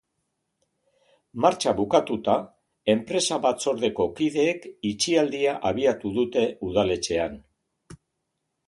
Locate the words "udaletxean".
6.73-7.43